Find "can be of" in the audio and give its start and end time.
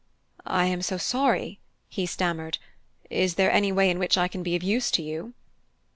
4.27-4.63